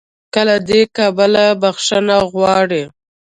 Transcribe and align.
له 0.47 0.55
دې 0.67 0.81
کبله 0.97 1.45
"بخښنه 1.61 2.17
غواړي" 2.31 2.83